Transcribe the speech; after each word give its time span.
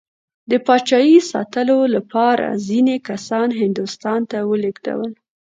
د 0.49 0.51
پاچایۍ 0.65 1.17
ساتلو 1.31 1.79
لپاره 1.95 2.45
ځینې 2.67 2.95
کسان 3.09 3.47
هندوستان 3.61 4.19
ته 4.31 4.37
ولېږدول. 4.49 5.11